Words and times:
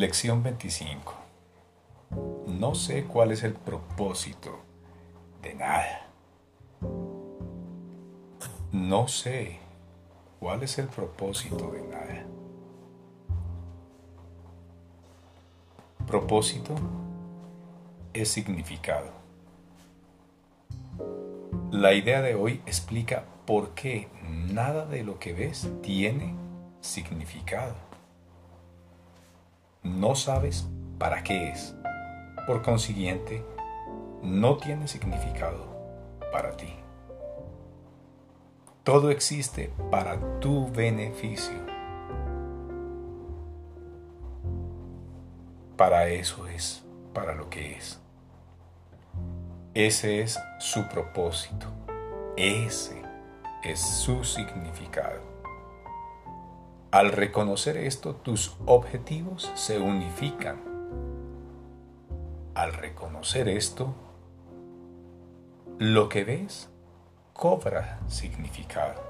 Lección 0.00 0.42
25. 0.42 1.12
No 2.46 2.74
sé 2.74 3.04
cuál 3.04 3.32
es 3.32 3.42
el 3.42 3.52
propósito 3.52 4.60
de 5.42 5.54
nada. 5.54 6.08
No 8.72 9.08
sé 9.08 9.58
cuál 10.38 10.62
es 10.62 10.78
el 10.78 10.86
propósito 10.86 11.70
de 11.70 11.82
nada. 11.82 12.24
Propósito 16.06 16.74
es 18.14 18.30
significado. 18.30 19.10
La 21.70 21.92
idea 21.92 22.22
de 22.22 22.36
hoy 22.36 22.62
explica 22.64 23.26
por 23.44 23.74
qué 23.74 24.08
nada 24.50 24.86
de 24.86 25.04
lo 25.04 25.18
que 25.18 25.34
ves 25.34 25.70
tiene 25.82 26.34
significado. 26.80 27.90
No 29.82 30.14
sabes 30.14 30.68
para 30.98 31.22
qué 31.22 31.48
es. 31.48 31.74
Por 32.46 32.60
consiguiente, 32.60 33.42
no 34.22 34.58
tiene 34.58 34.86
significado 34.88 35.66
para 36.30 36.54
ti. 36.56 36.74
Todo 38.84 39.10
existe 39.10 39.72
para 39.90 40.40
tu 40.40 40.70
beneficio. 40.70 41.58
Para 45.78 46.08
eso 46.08 46.46
es, 46.46 46.84
para 47.14 47.34
lo 47.34 47.48
que 47.48 47.76
es. 47.76 48.00
Ese 49.72 50.20
es 50.20 50.38
su 50.58 50.86
propósito. 50.88 51.66
Ese 52.36 53.00
es 53.62 53.80
su 53.80 54.24
significado. 54.24 55.29
Al 56.90 57.12
reconocer 57.12 57.76
esto, 57.76 58.16
tus 58.16 58.56
objetivos 58.66 59.52
se 59.54 59.78
unifican. 59.78 60.60
Al 62.54 62.72
reconocer 62.72 63.48
esto, 63.48 63.94
lo 65.78 66.08
que 66.08 66.24
ves 66.24 66.68
cobra 67.32 68.00
significado. 68.08 69.00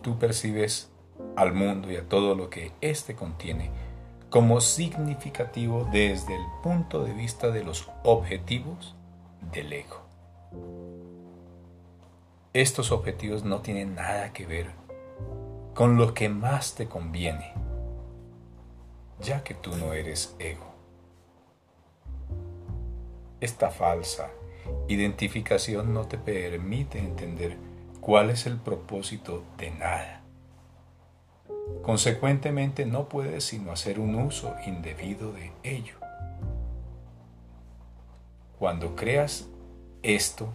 Tú 0.00 0.18
percibes 0.18 0.90
al 1.36 1.52
mundo 1.52 1.92
y 1.92 1.96
a 1.96 2.08
todo 2.08 2.34
lo 2.34 2.48
que 2.48 2.72
éste 2.80 3.14
contiene 3.14 3.70
como 4.30 4.62
significativo 4.62 5.86
desde 5.92 6.34
el 6.34 6.44
punto 6.62 7.04
de 7.04 7.12
vista 7.12 7.50
de 7.50 7.62
los 7.62 7.90
objetivos 8.04 8.96
del 9.52 9.70
ego. 9.74 10.05
Estos 12.56 12.90
objetivos 12.90 13.44
no 13.44 13.60
tienen 13.60 13.96
nada 13.96 14.32
que 14.32 14.46
ver 14.46 14.70
con 15.74 15.98
lo 15.98 16.14
que 16.14 16.30
más 16.30 16.74
te 16.74 16.88
conviene, 16.88 17.52
ya 19.20 19.44
que 19.44 19.52
tú 19.52 19.76
no 19.76 19.92
eres 19.92 20.34
ego. 20.38 20.64
Esta 23.42 23.70
falsa 23.70 24.30
identificación 24.88 25.92
no 25.92 26.06
te 26.06 26.16
permite 26.16 26.98
entender 26.98 27.58
cuál 28.00 28.30
es 28.30 28.46
el 28.46 28.56
propósito 28.56 29.44
de 29.58 29.72
nada. 29.72 30.22
Consecuentemente 31.82 32.86
no 32.86 33.10
puedes 33.10 33.44
sino 33.44 33.70
hacer 33.70 34.00
un 34.00 34.14
uso 34.14 34.54
indebido 34.66 35.30
de 35.30 35.52
ello. 35.62 35.96
Cuando 38.58 38.96
creas 38.96 39.46
esto, 40.02 40.48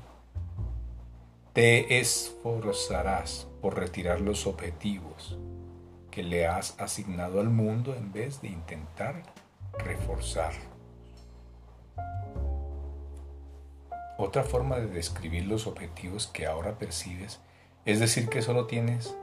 te 1.53 1.99
esforzarás 1.99 3.47
por 3.61 3.77
retirar 3.77 4.21
los 4.21 4.47
objetivos 4.47 5.37
que 6.09 6.23
le 6.23 6.47
has 6.47 6.79
asignado 6.79 7.41
al 7.41 7.49
mundo 7.49 7.93
en 7.93 8.13
vez 8.13 8.41
de 8.41 8.47
intentar 8.47 9.23
reforzar. 9.77 10.53
Otra 14.17 14.43
forma 14.43 14.77
de 14.77 14.87
describir 14.87 15.45
los 15.45 15.67
objetivos 15.67 16.27
que 16.27 16.45
ahora 16.45 16.77
percibes 16.77 17.41
es 17.83 17.99
decir 17.99 18.29
que 18.29 18.41
solo 18.41 18.67
tienes 18.67 19.15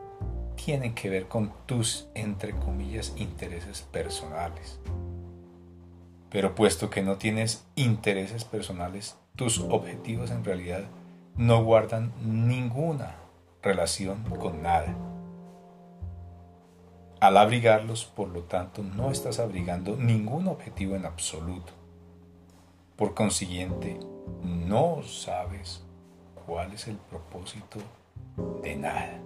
tienen 0.57 0.95
que 0.95 1.09
ver 1.09 1.29
con 1.29 1.53
tus, 1.65 2.09
entre 2.15 2.53
comillas, 2.53 3.15
intereses 3.17 3.83
personales. 3.83 4.81
Pero 6.29 6.55
puesto 6.55 6.91
que 6.91 7.01
no 7.01 7.17
tienes 7.17 7.65
intereses 7.75 8.45
personales, 8.45 9.17
tus 9.35 9.61
objetivos 9.61 10.31
en 10.31 10.45
realidad 10.45 10.85
no 11.39 11.63
guardan 11.63 12.13
ninguna 12.21 13.15
relación 13.63 14.25
con 14.25 14.61
nada. 14.61 14.93
Al 17.21 17.37
abrigarlos, 17.37 18.05
por 18.05 18.29
lo 18.29 18.43
tanto, 18.43 18.83
no 18.83 19.13
estás 19.13 19.39
abrigando 19.39 19.97
ningún 19.97 20.49
objetivo 20.49 20.97
en 20.97 21.07
absoluto. 21.07 21.73
Por 22.97 23.15
consiguiente, 23.15 24.01
no 24.43 25.05
sabes 25.05 25.85
cuál 26.45 26.73
es 26.73 26.89
el 26.89 26.97
propósito 26.97 27.79
de 28.63 28.75
nada. 28.75 29.21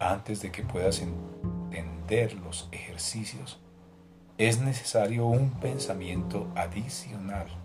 Antes 0.00 0.42
de 0.42 0.50
que 0.50 0.64
puedas 0.64 1.00
entender 1.00 2.34
los 2.34 2.68
ejercicios, 2.72 3.60
es 4.38 4.60
necesario 4.60 5.26
un 5.26 5.50
pensamiento 5.60 6.48
adicional. 6.56 7.63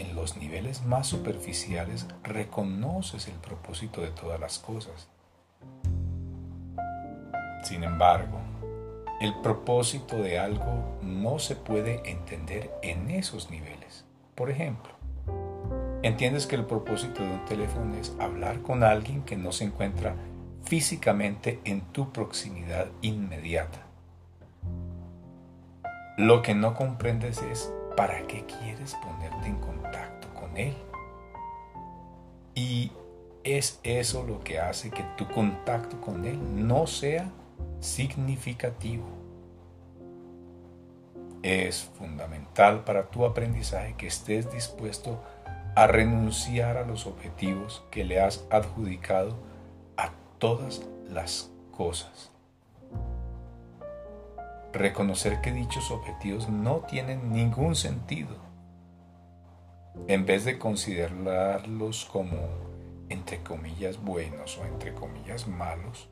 En 0.00 0.14
los 0.14 0.38
niveles 0.38 0.86
más 0.86 1.08
superficiales 1.08 2.06
reconoces 2.22 3.28
el 3.28 3.34
propósito 3.34 4.00
de 4.00 4.08
todas 4.08 4.40
las 4.40 4.58
cosas. 4.58 5.10
Sin 7.62 7.84
embargo, 7.84 8.38
el 9.20 9.34
propósito 9.42 10.16
de 10.16 10.38
algo 10.38 10.98
no 11.02 11.38
se 11.38 11.54
puede 11.54 12.00
entender 12.10 12.70
en 12.82 13.10
esos 13.10 13.50
niveles. 13.50 14.06
Por 14.34 14.48
ejemplo, 14.48 14.90
entiendes 16.02 16.46
que 16.46 16.56
el 16.56 16.64
propósito 16.64 17.22
de 17.22 17.32
un 17.32 17.44
teléfono 17.44 17.94
es 17.96 18.16
hablar 18.18 18.62
con 18.62 18.82
alguien 18.82 19.20
que 19.22 19.36
no 19.36 19.52
se 19.52 19.64
encuentra 19.64 20.16
físicamente 20.64 21.60
en 21.66 21.82
tu 21.92 22.10
proximidad 22.10 22.86
inmediata. 23.02 23.80
Lo 26.16 26.40
que 26.40 26.54
no 26.54 26.74
comprendes 26.74 27.42
es 27.42 27.70
para 27.96 28.26
qué 28.26 28.44
quieres 28.44 28.94
ponerte 28.96 29.48
en 29.48 29.56
contacto 29.56 30.28
con 30.34 30.56
Él. 30.56 30.76
Y 32.54 32.92
es 33.44 33.80
eso 33.82 34.24
lo 34.24 34.40
que 34.40 34.60
hace 34.60 34.90
que 34.90 35.04
tu 35.16 35.28
contacto 35.28 36.00
con 36.00 36.24
Él 36.24 36.38
no 36.66 36.86
sea 36.86 37.30
significativo. 37.80 39.04
Es 41.42 41.90
fundamental 41.98 42.84
para 42.84 43.08
tu 43.10 43.24
aprendizaje 43.24 43.94
que 43.96 44.06
estés 44.06 44.52
dispuesto 44.52 45.22
a 45.74 45.86
renunciar 45.86 46.76
a 46.76 46.84
los 46.84 47.06
objetivos 47.06 47.82
que 47.90 48.04
le 48.04 48.20
has 48.20 48.44
adjudicado 48.50 49.36
a 49.96 50.12
todas 50.38 50.82
las 51.08 51.50
cosas. 51.70 52.30
Reconocer 54.72 55.40
que 55.40 55.52
dichos 55.52 55.90
objetivos 55.90 56.48
no 56.48 56.80
tienen 56.80 57.32
ningún 57.32 57.74
sentido. 57.74 58.36
En 60.06 60.24
vez 60.26 60.44
de 60.44 60.58
considerarlos 60.58 62.04
como 62.04 62.36
entre 63.08 63.42
comillas 63.42 64.00
buenos 64.00 64.56
o 64.58 64.64
entre 64.64 64.94
comillas 64.94 65.48
malos, 65.48 66.08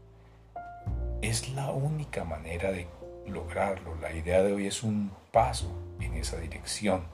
es 1.23 1.49
la 1.51 1.71
única 1.71 2.25
manera 2.25 2.73
de 2.73 2.89
lograrlo. 3.27 3.95
La 4.01 4.13
idea 4.13 4.43
de 4.43 4.53
hoy 4.53 4.67
es 4.67 4.83
un 4.83 5.13
paso 5.31 5.71
en 6.01 6.15
esa 6.15 6.37
dirección. 6.39 7.05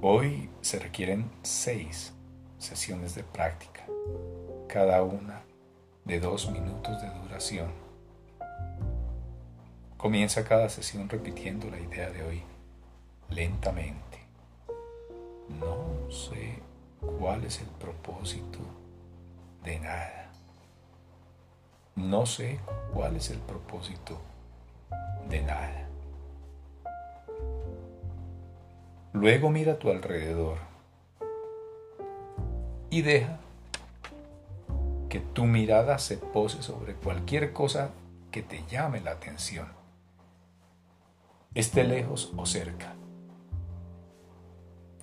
Hoy 0.00 0.48
se 0.60 0.78
requieren 0.78 1.30
seis 1.42 2.12
sesiones 2.58 3.16
de 3.16 3.24
práctica, 3.24 3.84
cada 4.68 5.02
una 5.02 5.42
de 6.06 6.20
dos 6.20 6.50
minutos 6.50 7.02
de 7.02 7.10
duración. 7.10 7.70
Comienza 9.96 10.44
cada 10.44 10.68
sesión 10.68 11.08
repitiendo 11.08 11.68
la 11.68 11.80
idea 11.80 12.10
de 12.10 12.22
hoy 12.22 12.42
lentamente. 13.28 14.20
No 15.60 16.08
sé 16.10 16.60
cuál 17.18 17.44
es 17.44 17.60
el 17.60 17.66
propósito 17.66 18.60
de 19.64 19.80
nada. 19.80 20.30
No 21.96 22.24
sé 22.24 22.60
cuál 22.94 23.16
es 23.16 23.30
el 23.30 23.38
propósito 23.38 24.20
de 25.28 25.42
nada. 25.42 25.88
Luego 29.12 29.50
mira 29.50 29.72
a 29.72 29.78
tu 29.78 29.90
alrededor 29.90 30.58
y 32.90 33.02
deja 33.02 33.40
tu 35.20 35.44
mirada 35.44 35.98
se 35.98 36.16
pose 36.16 36.62
sobre 36.62 36.94
cualquier 36.94 37.52
cosa 37.52 37.90
que 38.30 38.42
te 38.42 38.64
llame 38.66 39.00
la 39.00 39.12
atención, 39.12 39.68
esté 41.54 41.84
lejos 41.84 42.32
o 42.36 42.46
cerca, 42.46 42.94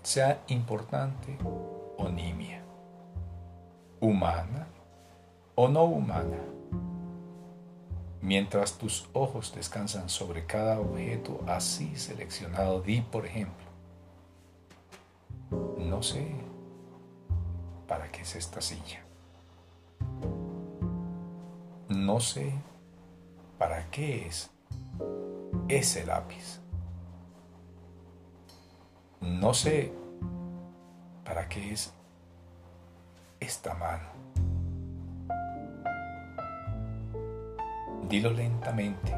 sea 0.03 0.43
importante 0.47 1.37
o 1.97 2.09
nimia. 2.09 2.63
humana 3.99 4.67
o 5.55 5.69
no 5.69 5.85
humana. 5.85 6.37
Mientras 8.21 8.77
tus 8.77 9.09
ojos 9.13 9.53
descansan 9.55 10.09
sobre 10.09 10.45
cada 10.45 10.79
objeto 10.79 11.41
así 11.47 11.95
seleccionado, 11.95 12.81
di 12.81 13.01
por 13.01 13.25
ejemplo, 13.25 13.65
no 15.77 16.03
sé 16.03 16.35
para 17.87 18.11
qué 18.11 18.21
es 18.21 18.35
esta 18.35 18.61
silla. 18.61 19.03
No 22.13 22.19
sé 22.19 22.53
para 23.57 23.89
qué 23.89 24.27
es 24.27 24.51
ese 25.67 26.05
lápiz. 26.05 26.59
No 29.19 29.55
sé 29.55 29.91
para 31.25 31.49
qué 31.49 31.73
es 31.73 31.91
esta 33.39 33.73
mano. 33.73 34.09
Dilo 38.07 38.29
lentamente, 38.29 39.11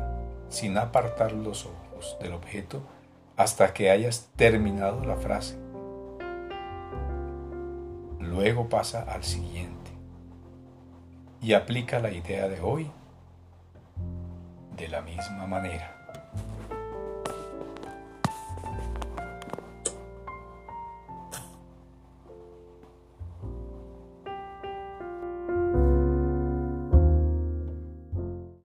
sin 0.48 0.78
apartar 0.78 1.34
los 1.34 1.66
ojos 1.66 2.18
del 2.22 2.32
objeto 2.32 2.82
hasta 3.36 3.74
que 3.74 3.92
hayas 3.92 4.30
terminado 4.38 5.04
la 5.04 5.18
frase. 5.18 5.58
Luego 8.22 8.70
pasa 8.70 9.04
al 9.04 9.26
siguiente 9.26 9.85
y 11.42 11.54
aplica 11.54 12.00
la 12.00 12.12
idea 12.12 12.48
de 12.48 12.60
hoy 12.62 12.90
de 14.78 14.88
la 14.88 15.02
misma 15.02 15.46
manera. 15.48 15.95